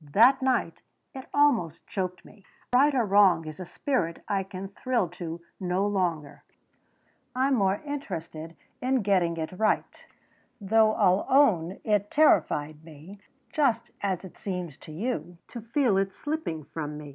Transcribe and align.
That 0.00 0.42
night 0.42 0.82
it 1.14 1.26
almost 1.32 1.86
choked 1.86 2.24
me. 2.24 2.44
That 2.72 2.78
'right 2.78 2.94
or 2.96 3.04
wrong' 3.04 3.46
is 3.46 3.60
a 3.60 3.64
spirit 3.64 4.20
I 4.26 4.42
can 4.42 4.66
thrill 4.66 5.08
to 5.10 5.40
no 5.60 5.86
longer. 5.86 6.42
I'm 7.36 7.54
more 7.54 7.80
interested 7.86 8.56
in 8.82 9.02
getting 9.02 9.36
it 9.36 9.52
right. 9.52 10.04
"Though 10.60 10.94
I'll 10.94 11.24
own 11.28 11.78
it 11.84 12.10
terrified 12.10 12.82
me, 12.84 13.20
just 13.52 13.92
as 14.00 14.24
it 14.24 14.36
seems 14.36 14.76
to 14.78 14.90
you, 14.92 15.38
to 15.46 15.60
feel 15.60 15.96
it 15.98 16.12
slipping 16.12 16.64
from 16.64 16.98
me. 16.98 17.14